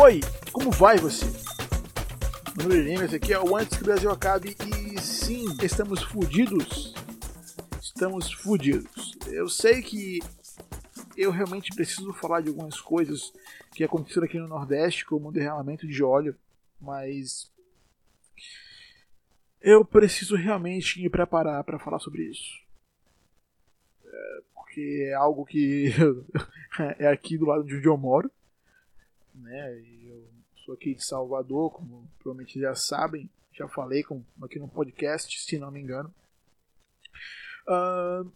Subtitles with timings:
[0.00, 0.20] Oi,
[0.52, 1.26] como vai você?
[2.56, 6.04] Meu nome é esse aqui é o Antes que o Brasil Acabe e sim, estamos
[6.04, 6.94] fudidos.
[7.82, 9.18] Estamos fudidos.
[9.26, 10.20] Eu sei que
[11.16, 13.32] eu realmente preciso falar de algumas coisas
[13.74, 16.36] que aconteceram aqui no Nordeste, como o derramamento de óleo,
[16.80, 17.52] mas
[19.60, 22.62] eu preciso realmente me preparar para falar sobre isso.
[24.06, 25.92] É, porque é algo que
[27.00, 28.30] é aqui do lado de onde eu moro,
[29.38, 29.80] né?
[30.04, 30.28] eu
[30.64, 35.58] sou aqui de Salvador, como provavelmente já sabem, já falei com, aqui no podcast, se
[35.58, 36.12] não me engano.
[37.66, 38.30] Uh,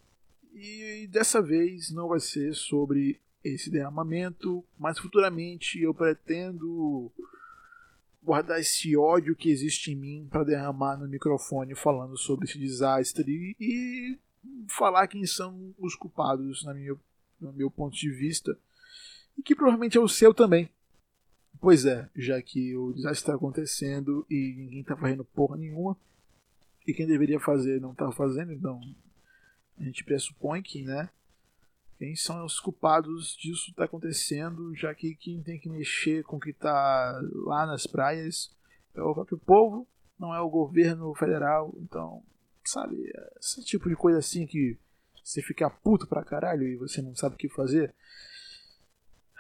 [0.54, 7.10] e dessa vez não vai ser sobre esse derramamento, mas futuramente eu pretendo
[8.22, 13.56] guardar esse ódio que existe em mim para derramar no microfone falando sobre esse desastre
[13.58, 14.16] e
[14.68, 16.94] falar quem são os culpados, na minha,
[17.40, 18.56] no meu ponto de vista,
[19.36, 20.70] e que provavelmente é o seu também.
[21.62, 25.96] Pois é, já que o desastre está acontecendo e ninguém está fazendo porra nenhuma,
[26.84, 28.80] e quem deveria fazer não está fazendo, então
[29.78, 31.08] a gente pressupõe que, né?
[32.00, 36.40] Quem são os culpados disso está acontecendo, já que quem tem que mexer com o
[36.40, 38.52] que está lá nas praias
[38.92, 39.86] é o próprio povo,
[40.18, 41.72] não é o governo federal.
[41.78, 42.24] Então,
[42.64, 42.96] sabe,
[43.38, 44.76] esse tipo de coisa assim que
[45.22, 47.94] você fica puto pra caralho e você não sabe o que fazer.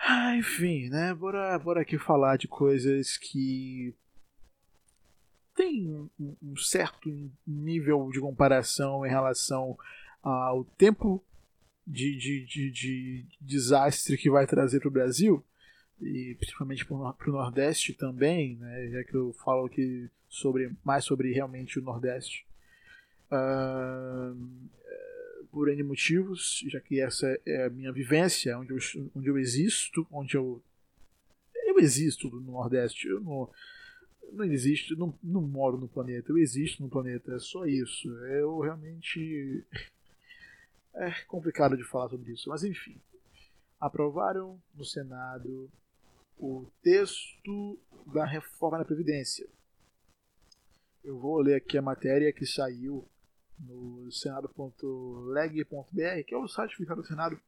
[0.04, 1.14] Ah, enfim, né?
[1.14, 3.94] Bora, bora aqui falar de coisas que
[5.54, 7.08] tem um certo
[7.46, 9.78] nível de comparação em relação
[10.20, 11.24] ao tempo
[11.86, 15.44] de, de, de, de desastre que vai trazer para o Brasil,
[16.00, 21.32] e principalmente para o Nordeste também, né, já que eu falo aqui sobre, mais sobre
[21.32, 22.44] realmente o Nordeste,
[23.30, 24.36] uh,
[25.52, 28.78] por N motivos, já que essa é a minha vivência, onde eu,
[29.14, 30.62] onde eu existo, onde eu.
[31.66, 33.50] Eu existo no Nordeste, eu não,
[34.32, 38.08] não existo, não, não moro no planeta, eu existo no planeta, é só isso.
[38.26, 39.64] Eu realmente
[40.94, 43.00] é complicado de falar sobre isso, mas enfim.
[43.78, 45.70] Aprovaram no Senado
[46.38, 49.46] o texto da reforma da Previdência.
[51.04, 53.08] Eu vou ler aqui a matéria que saiu
[53.58, 55.66] no senado.leg.br,
[56.26, 57.40] que é o site oficial do Senado.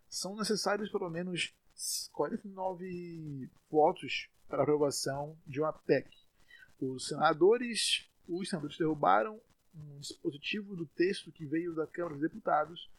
[0.09, 1.55] São necessários pelo menos
[2.13, 6.11] 49 votos para aprovação de uma PEC.
[6.81, 9.41] Os senadores os senadores derrubaram
[9.75, 12.91] um dispositivo do texto que veio da Câmara dos Deputados,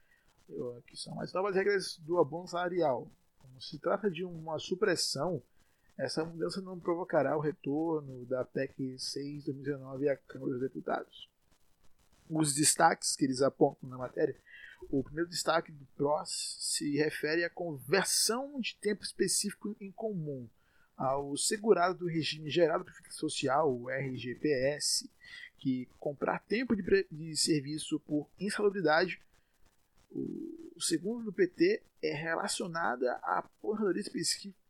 [0.88, 3.10] que são as novas regras do abono salarial.
[3.38, 5.42] Como se trata de uma supressão,
[6.02, 11.30] essa mudança não provocará o retorno da PEC 6 de 2019 à Câmara dos Deputados.
[12.28, 14.36] Os destaques que eles apontam na matéria,
[14.90, 20.50] o primeiro destaque do PROS se refere à conversão de tempo específico em comum,
[20.98, 25.08] ao segurado do regime geral do Previdência Social, o RGPS,
[25.60, 29.22] que comprar tempo de, de serviço por insalubridade,
[30.12, 34.04] o, segundo do PT é relacionada à aposentadoria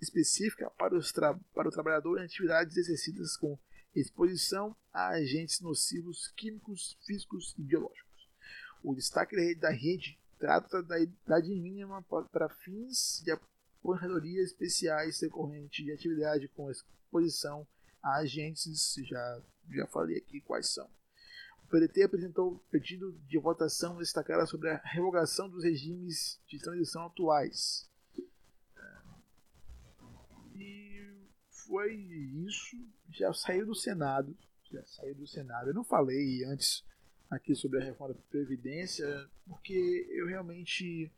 [0.01, 3.57] específica para, os para o trabalhador em atividades exercidas com
[3.95, 8.29] exposição a agentes nocivos químicos, físicos e biológicos.
[8.83, 15.91] O destaque da rede trata da idade mínima para fins de aposentadoria especiais decorrente de
[15.91, 17.67] atividade com exposição
[18.01, 20.89] a agentes, já, já falei aqui quais são.
[21.71, 27.89] O PDT apresentou pedido de votação destacada sobre a revogação dos regimes de transição atuais.
[30.53, 31.15] E
[31.49, 31.93] foi
[32.45, 32.75] isso.
[33.09, 34.37] Já saiu do Senado.
[34.69, 35.69] Já saiu do Senado.
[35.69, 36.83] Eu não falei antes
[37.29, 41.09] aqui sobre a reforma da Previdência, porque eu realmente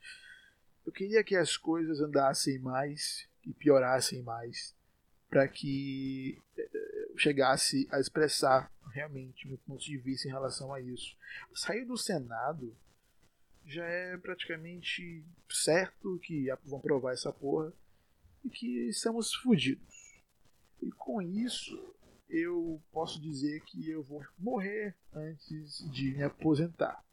[0.85, 4.75] eu queria que as coisas andassem mais e piorassem mais
[5.31, 11.17] para que eh, chegasse a expressar realmente meu ponto de vista em relação a isso.
[11.53, 12.75] Sair do Senado
[13.65, 17.73] já é praticamente certo que vão provar essa porra
[18.43, 20.21] e que estamos fodidos.
[20.81, 21.95] E com isso,
[22.29, 27.03] eu posso dizer que eu vou morrer antes de me aposentar.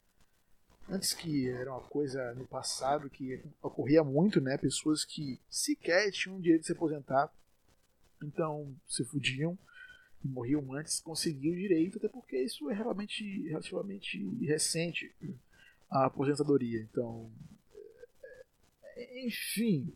[0.89, 4.59] Antes que era uma coisa no passado que ocorria muito, né?
[4.59, 7.33] Pessoas que sequer tinham o direito de se aposentar,
[8.21, 9.57] então se fudiam
[10.25, 15.15] e morriam antes, conseguiam o direito, até porque isso é realmente, relativamente recente,
[15.91, 16.81] a aposentadoria.
[16.81, 17.31] Então,
[18.97, 19.93] é, enfim,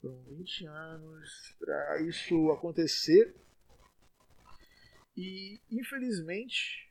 [0.00, 3.34] foram 20 anos para isso acontecer
[5.16, 6.90] e infelizmente,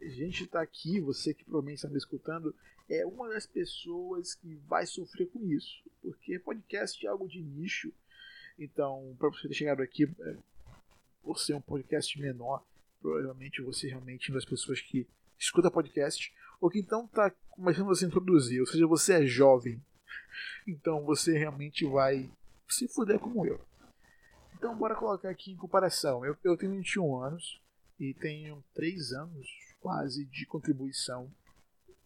[0.00, 2.54] a gente está aqui, você que provavelmente está me escutando,
[2.88, 5.82] é uma das pessoas que vai sofrer com isso.
[6.02, 7.92] Porque podcast é algo de nicho.
[8.58, 10.36] Então, para você ter chegado aqui, é,
[11.24, 12.62] por ser um podcast menor,
[13.00, 15.06] provavelmente você realmente é uma das pessoas que
[15.38, 19.82] escuta podcast, ou que então está começando a se introduzir, ou seja, você é jovem.
[20.66, 22.30] Então você realmente vai
[22.68, 23.60] se fuder como eu.
[24.56, 26.24] Então, bora colocar aqui em comparação.
[26.24, 27.60] Eu, eu tenho 21 anos
[28.00, 29.46] e tenho 3 anos
[29.80, 31.30] quase de contribuição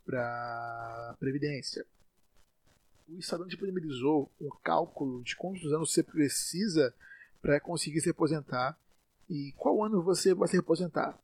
[0.04, 1.86] para Previdência.
[3.08, 6.92] O Estadão disponibilizou um cálculo de quantos anos você precisa
[7.40, 8.76] para conseguir se aposentar
[9.28, 11.18] e qual ano você vai se aposentar.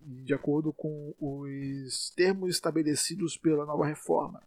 [0.00, 4.42] De acordo com os termos estabelecidos pela nova reforma.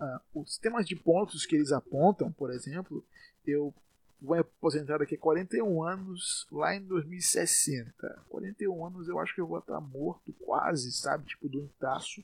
[0.00, 3.04] Uh, os temas de pontos que eles apontam, por exemplo,
[3.46, 3.74] eu
[4.20, 8.24] vou aposentar daqui a 41 anos, lá em 2060.
[8.28, 11.26] 41 anos eu acho que eu vou estar morto, quase, sabe?
[11.26, 12.22] Tipo, doentaço.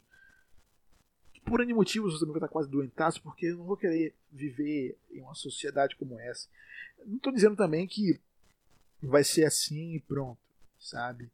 [1.44, 4.96] Por N motivos eu também vou estar quase doentaço, porque eu não vou querer viver
[5.10, 6.48] em uma sociedade como essa.
[7.04, 8.20] Não estou dizendo também que
[9.02, 10.38] vai ser assim e pronto,
[10.78, 11.30] sabe?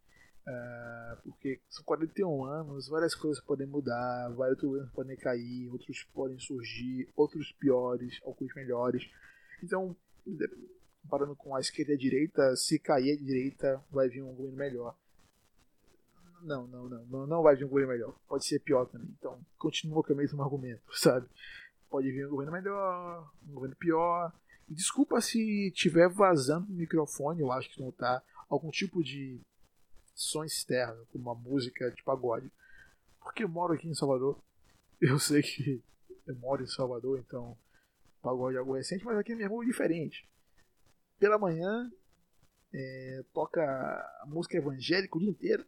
[0.46, 6.38] Uh, porque são 41 anos, várias coisas podem mudar, vários problemas podem cair, outros podem
[6.38, 9.10] surgir, outros piores, alguns melhores.
[9.62, 9.94] Então,
[11.02, 14.56] comparando com a esquerda e a direita, se cair a direita, vai vir um governo
[14.56, 14.96] melhor.
[16.40, 18.14] Não, não, não, não, vai vir um governo melhor.
[18.26, 19.08] Pode ser pior também.
[19.18, 21.26] Então, continua com o mesmo argumento, sabe?
[21.90, 24.32] Pode vir um governo melhor, um governo pior.
[24.68, 29.40] Desculpa se tiver vazando no microfone, eu acho que não tá algum tipo de
[30.14, 32.50] som externo, como uma música de pagode.
[33.20, 34.38] Porque eu moro aqui em Salvador.
[35.00, 35.82] Eu sei que
[36.26, 37.56] eu moro em Salvador, então
[38.20, 40.28] pagode algo recente, mas aqui é diferente.
[41.18, 41.90] Pela manhã
[42.72, 45.64] é, toca música evangélica o dia inteiro,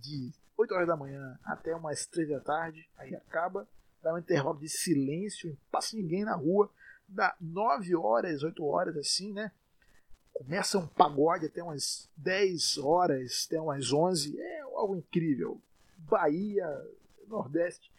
[0.00, 3.68] de 8 horas da manhã até umas 3 da tarde, aí acaba,
[4.02, 6.70] dá um intervalo de silêncio, não passa ninguém na rua,
[7.10, 9.50] dá 9 horas, 8 horas assim, né?
[10.32, 15.60] Começa um pagode até umas 10 horas, até umas 11, é algo incrível.
[15.98, 16.66] Bahia,
[17.28, 17.90] Nordeste,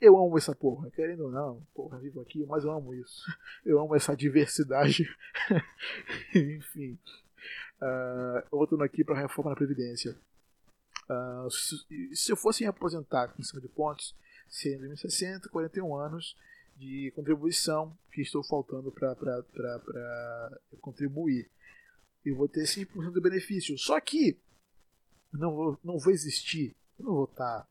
[0.00, 3.24] eu amo essa porra, querendo ou não, porra, vivo aqui, mas eu amo isso.
[3.64, 5.08] Eu amo essa diversidade.
[6.34, 6.98] Enfim.
[7.80, 10.16] Uh, voltando aqui para reforma da Previdência.
[11.08, 14.14] Uh, se, se, eu fosse me aposentar em cima de pontos,
[14.48, 16.36] seria em 2060, 41 anos
[16.78, 21.50] de contribuição que estou faltando para contribuir.
[22.24, 23.76] Eu vou ter 5% do benefício.
[23.76, 24.38] Só que
[25.32, 27.68] não vou, não vou existir, eu não vou estar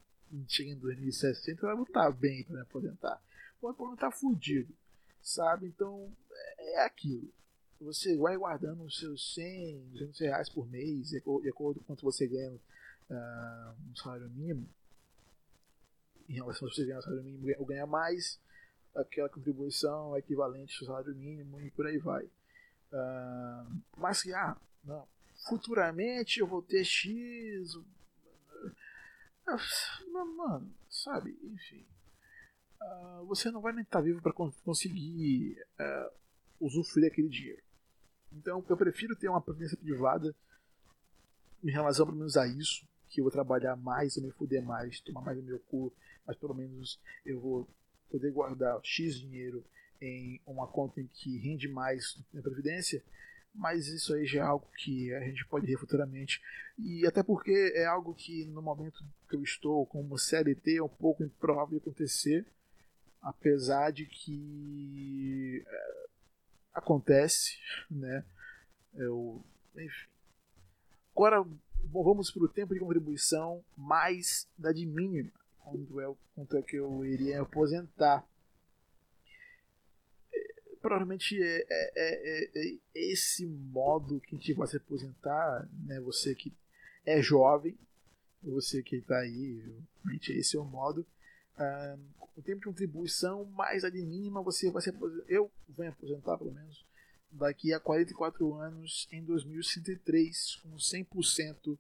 [0.48, 3.22] chega em 2060, eu vou estar bem para me aposentar.
[3.62, 4.74] Vou aposentar fudido,
[5.22, 5.68] sabe?
[5.68, 6.12] Então,
[6.58, 7.32] é aquilo.
[7.80, 12.28] Você vai guardando os seus 100, 200 reais por mês, de acordo com quanto você
[12.28, 14.68] ganha uh, um salário mínimo.
[16.28, 18.40] Em relação a você ganhar um salário mínimo ou ganhar mais,
[18.98, 22.26] aquela contribuição equivalente ao salário mínimo e por aí vai.
[22.26, 25.08] Uh, mas que, ah, não,
[25.48, 27.78] futuramente eu vou ter X.
[30.36, 31.38] Mano, sabe?
[31.44, 31.86] Enfim.
[32.82, 36.12] Uh, você não vai nem estar tá vivo para conseguir uh,
[36.60, 37.62] usufruir daquele dinheiro.
[38.32, 40.36] Então eu prefiro ter uma previdência privada
[41.64, 45.00] em relação pelo menos a isso, que eu vou trabalhar mais, eu me fuder mais,
[45.00, 45.94] tomar mais no meu cu,
[46.26, 47.68] mas pelo menos eu vou
[48.10, 49.64] poder guardar X dinheiro
[50.02, 53.04] em uma conta em que rende mais na previdência,
[53.54, 56.42] mas isso aí já é algo que a gente pode ver futuramente.
[56.78, 60.88] E até porque é algo que no momento que eu estou como CLT é um
[60.88, 62.46] pouco improvável acontecer,
[63.22, 66.08] apesar de que é,
[66.74, 67.58] acontece,
[67.90, 68.24] né?
[68.94, 69.44] Eu,
[69.76, 70.08] enfim.
[71.16, 71.44] Agora
[71.92, 75.32] vamos para o tempo de contribuição mais da de mínima,
[75.70, 78.28] quando é, quanto é que eu iria aposentar
[80.88, 86.00] provavelmente é, é, é, é, esse modo que a gente vai se aposentar, né?
[86.02, 86.54] Você que
[87.06, 87.78] é jovem,
[88.42, 89.62] você que está aí,
[90.04, 91.06] realmente esse é o modo.
[91.58, 91.98] Ah,
[92.36, 95.26] o tempo de contribuição mais a de mínima você vai se aposentar.
[95.28, 96.86] Eu vou me aposentar pelo menos
[97.32, 101.78] daqui a 44 anos em 2103 com 100%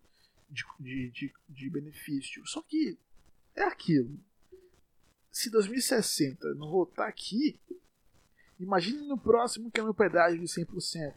[0.49, 2.45] de, de, de, de benefício.
[2.45, 2.97] Só que
[3.57, 4.17] é aquilo.
[5.31, 7.59] Se 2060 não voltar aqui,
[8.59, 11.13] Imagine no próximo que é meu pedágio de 100%,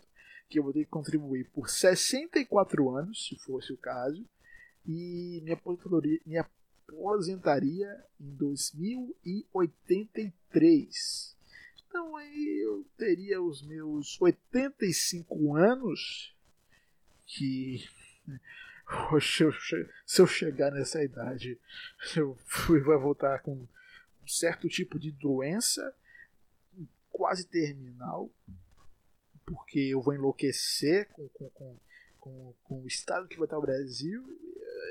[0.49, 4.23] que eu vou ter que contribuir por 64 anos, se fosse o caso,
[4.87, 6.47] e minha aposentadoria, minha
[6.87, 11.35] aposentaria em 2083.
[11.89, 16.37] Então aí eu teria os meus 85 anos
[17.27, 17.89] que
[19.21, 21.59] se eu chegar nessa idade
[22.17, 22.37] eu
[22.85, 25.95] vai voltar com um certo tipo de doença
[27.11, 28.31] quase terminal,
[29.45, 31.77] porque eu vou enlouquecer com, com, com,
[32.19, 34.25] com, com o estado que vai estar o Brasil.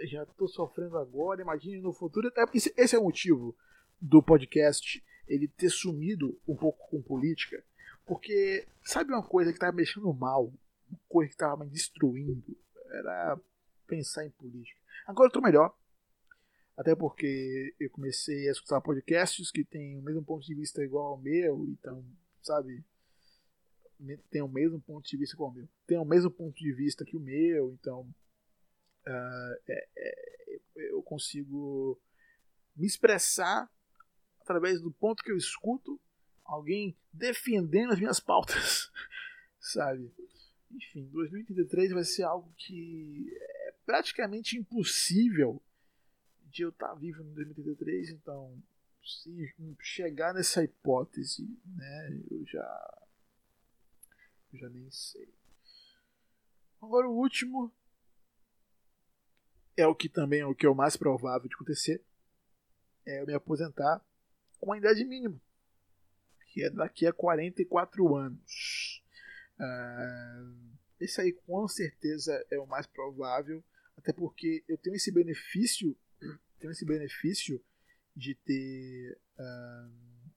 [0.05, 2.31] Já estou sofrendo agora, imagine no futuro.
[2.53, 3.55] Esse é o motivo
[3.99, 7.63] do podcast ele ter sumido um pouco com política,
[8.05, 10.45] porque sabe uma coisa que estava mexendo mal,
[10.89, 12.57] uma coisa que estava me destruindo,
[12.91, 13.39] era
[13.89, 14.79] pensar em política.
[15.07, 15.75] Agora eu melhor,
[16.77, 21.07] até porque eu comecei a escutar podcasts que têm o mesmo ponto de vista igual
[21.07, 22.05] ao meu, então,
[22.41, 22.85] sabe,
[24.29, 25.69] tem o mesmo ponto de vista como o meu.
[25.85, 28.01] Tem o mesmo ponto de vista que o meu, então
[29.07, 31.99] uh, é, é, eu consigo
[32.75, 33.69] me expressar
[34.41, 35.99] através do ponto que eu escuto
[36.45, 38.89] alguém defendendo as minhas pautas,
[39.59, 40.11] sabe?
[40.71, 43.27] Enfim, 2033 vai ser algo que
[43.89, 45.59] praticamente impossível
[46.51, 48.61] de eu estar vivo em 2033, então
[49.03, 53.07] se chegar nessa hipótese, né, eu já
[54.53, 55.33] eu já nem sei.
[56.79, 57.73] Agora o último
[59.75, 61.99] é o que também é o que é o mais provável de acontecer,
[63.07, 64.05] é eu me aposentar
[64.59, 65.41] com a idade mínima,
[66.53, 69.03] que é daqui a 44 anos.
[69.59, 73.63] Uh, esse aí com certeza é o mais provável,
[73.99, 75.95] até porque eu tenho esse benefício
[76.59, 77.63] tem esse benefício
[78.15, 80.29] de ter uh,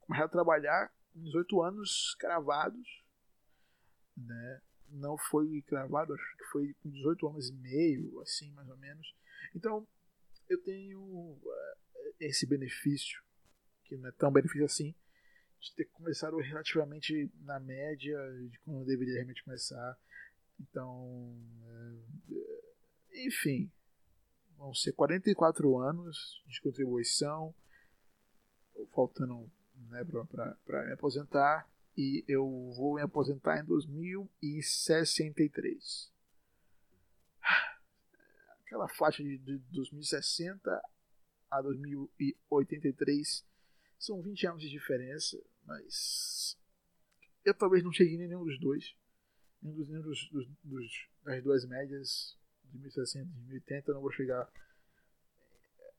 [0.00, 3.04] começado a trabalhar com 18 anos cravados,
[4.16, 4.62] né?
[4.88, 9.14] Não foi cravado, acho que foi com 18 anos e meio, assim, mais ou menos.
[9.54, 9.86] Então,
[10.48, 11.76] eu tenho uh,
[12.18, 13.22] esse benefício,
[13.84, 14.94] que não é tão benefício assim,
[15.60, 18.18] de ter começado relativamente na média
[18.48, 19.96] de quando eu deveria realmente começar.
[20.60, 22.02] Então, uh,
[23.14, 23.72] enfim,
[24.56, 27.54] vão ser 44 anos de contribuição,
[28.94, 29.50] faltando
[29.88, 30.04] né,
[30.64, 32.44] para me aposentar, e eu
[32.76, 36.12] vou me aposentar em 2063.
[38.64, 40.82] Aquela faixa de, de 2060
[41.50, 43.44] a 2083
[43.98, 45.36] são 20 anos de diferença,
[45.66, 46.56] mas
[47.44, 48.94] eu talvez não chegue em nenhum dos dois,
[49.62, 50.30] nenhum dos, nenhum dos,
[50.62, 54.50] dos, das duas médias de 1060, de 1080, eu não vou chegar.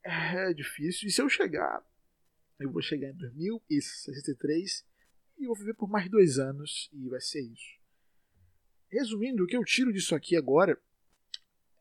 [0.03, 1.07] É difícil.
[1.07, 1.83] E se eu chegar,
[2.59, 4.85] eu vou chegar em 2063
[5.37, 7.79] e vou viver por mais dois anos e vai ser isso.
[8.89, 10.77] Resumindo, o que eu tiro disso aqui agora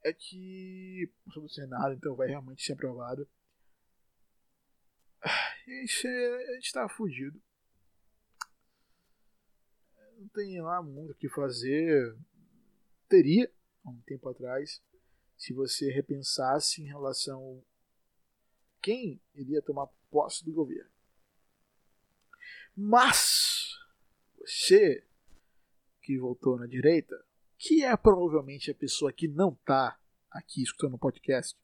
[0.05, 3.29] é que o Senado então vai realmente ser aprovado.
[5.67, 7.41] E a gente está fudido.
[10.21, 12.15] Não tem lá muito o que fazer.
[13.09, 13.51] Teria,
[13.83, 14.83] há um tempo atrás,
[15.35, 20.91] se você repensasse em relação a quem iria tomar posse do governo.
[22.77, 23.79] Mas
[24.39, 25.03] você
[26.03, 27.25] que votou na direita,
[27.57, 29.99] que é provavelmente a pessoa que não tá
[30.31, 31.59] aqui escutando o podcast,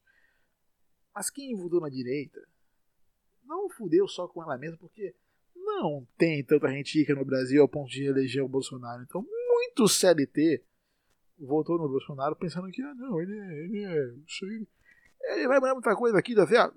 [1.13, 2.43] mas quem votou na direita
[3.43, 5.13] não fudeu só com ela mesma, porque
[5.67, 9.03] não tem tanta gente rica no Brasil ao ponto de eleger o Bolsonaro.
[9.03, 10.63] Então, muito CLT
[11.39, 13.63] votou no Bolsonaro pensando que, ah, não, ele é.
[13.63, 13.85] Ele,
[15.21, 16.73] é, ele vai mudar muita coisa aqui, tá vendo?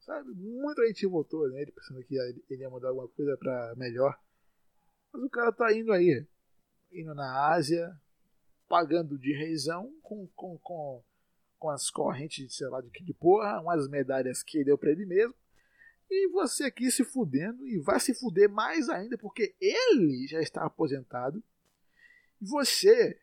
[0.00, 0.30] Sabe?
[0.34, 2.14] Muita gente votou nele pensando que
[2.50, 4.18] ele ia mudar alguma coisa para melhor.
[5.12, 6.26] Mas o cara tá indo aí,
[6.92, 7.90] indo na Ásia,
[8.68, 11.02] pagando de reizão com, com, com,
[11.58, 15.06] com as correntes, sei lá de que de porra, umas medalhas que deu para ele
[15.06, 15.34] mesmo.
[16.10, 20.64] E você aqui se fudendo e vai se fuder mais ainda porque ele já está
[20.64, 21.42] aposentado.
[22.40, 23.20] E você,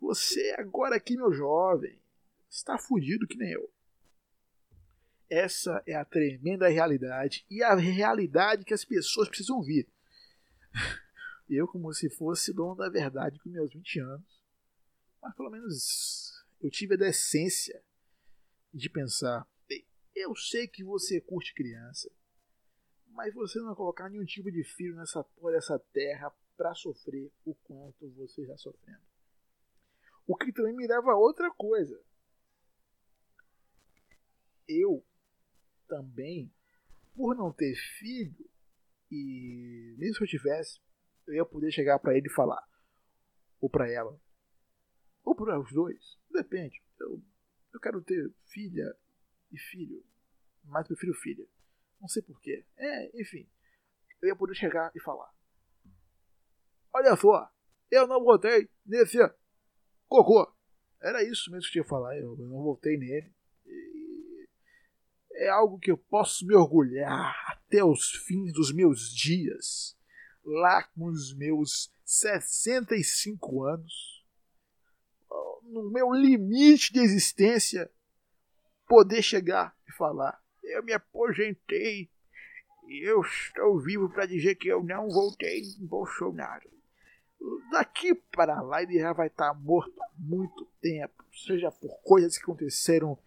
[0.00, 1.98] você agora aqui, meu jovem,
[2.50, 3.70] está fudido que nem eu.
[5.28, 9.88] Essa é a tremenda realidade e a realidade que as pessoas precisam ver.
[11.48, 14.42] Eu, como se fosse dono da verdade com meus 20 anos,
[15.22, 17.80] mas pelo menos eu tive a decência
[18.74, 19.46] de pensar:
[20.16, 22.10] eu sei que você curte criança,
[23.16, 27.32] mas você não vai colocar nenhum tipo de filho nessa porra dessa terra para sofrer
[27.46, 29.00] o quanto você está sofrendo.
[30.26, 31.98] O que também me leva a outra coisa.
[34.68, 35.02] Eu
[35.88, 36.52] também,
[37.14, 38.50] por não ter filho,
[39.10, 40.80] e mesmo se eu tivesse,
[41.26, 42.62] eu ia poder chegar para ele e falar,
[43.60, 44.20] ou para ela,
[45.24, 46.82] ou para os dois, depende.
[47.00, 47.22] Eu,
[47.72, 48.94] eu quero ter filha
[49.50, 50.04] e filho,
[50.64, 51.46] mas prefiro filha.
[52.00, 52.64] Não sei porquê.
[52.76, 53.48] É, enfim.
[54.20, 55.30] Eu ia poder chegar e falar.
[56.92, 57.50] Olha só,
[57.90, 59.18] eu não votei nesse
[60.08, 60.50] cocô.
[61.00, 62.16] Era isso mesmo que eu tinha que falar.
[62.16, 63.34] Eu não votei nele.
[63.66, 64.48] E
[65.34, 69.96] é algo que eu posso me orgulhar até os fins dos meus dias.
[70.44, 74.24] Lá com os meus 65 anos.
[75.64, 77.90] No meu limite de existência.
[78.88, 82.10] Poder chegar e falar eu me aposentei
[82.86, 86.70] e eu estou vivo para dizer que eu não voltei em Bolsonaro.
[87.70, 92.44] Daqui para lá ele já vai estar morto há muito tempo, seja por coisas que
[92.44, 93.18] aconteceram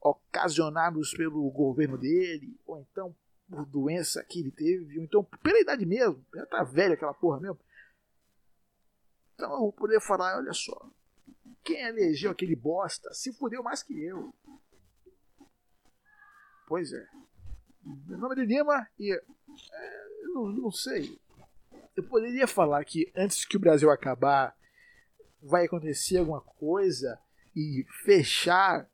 [0.00, 3.14] ocasionadas pelo governo dele, ou então
[3.48, 7.40] por doença que ele teve, ou então pela idade mesmo, já tá velho aquela porra
[7.40, 7.58] mesmo.
[9.34, 10.90] Então eu vou poder falar, olha só,
[11.62, 14.34] quem elegeu aquele bosta se fudeu mais que eu.
[16.72, 17.06] Pois é.
[18.06, 19.12] Meu nome é Lima e.
[19.12, 19.22] É,
[20.32, 21.20] não, não sei.
[21.94, 24.56] Eu poderia falar que antes que o Brasil acabar,
[25.42, 27.20] vai acontecer alguma coisa
[27.54, 28.88] e fechar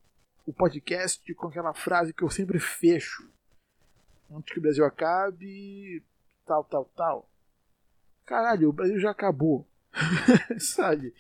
[0.45, 3.31] o podcast com aquela frase que eu sempre fecho.
[4.29, 6.05] Antes que o Brasil acabe,
[6.45, 7.31] tal, tal, tal.
[8.27, 9.65] Caralho, o Brasil já acabou.
[10.59, 11.15] Sabe?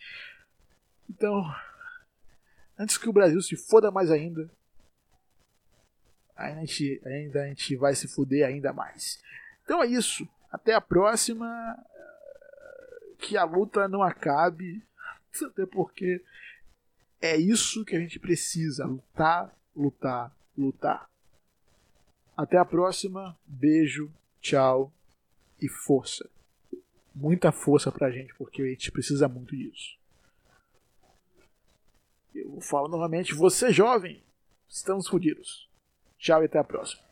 [1.09, 1.41] Então,
[2.77, 4.51] antes que o Brasil se foda mais ainda,
[6.39, 9.21] ainda a gente, ainda a gente vai se fuder ainda mais.
[9.65, 10.27] Então é isso.
[10.51, 11.77] Até a próxima.
[13.19, 14.83] Que a luta não acabe.
[15.45, 16.25] Até porque
[17.21, 21.11] é isso que a gente precisa: lutar, lutar, lutar.
[22.37, 23.37] Até a próxima.
[23.45, 24.93] Beijo, tchau
[25.61, 26.29] e força.
[27.13, 29.99] Muita força pra gente, porque a gente precisa muito disso.
[32.33, 34.23] Eu falo novamente: você jovem,
[34.69, 35.68] estamos fodidos.
[36.19, 37.08] Tchau e até a próxima.